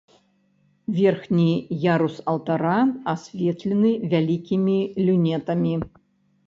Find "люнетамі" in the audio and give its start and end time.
5.05-5.75